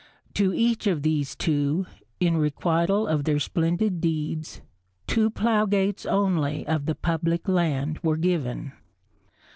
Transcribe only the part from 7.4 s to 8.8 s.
land were given.